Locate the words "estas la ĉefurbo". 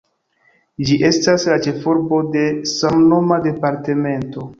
1.09-2.19